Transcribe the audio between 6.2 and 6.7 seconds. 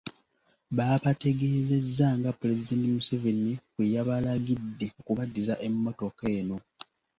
eno.